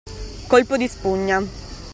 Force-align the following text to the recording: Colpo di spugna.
Colpo 0.47 0.77
di 0.77 0.87
spugna. 0.87 1.37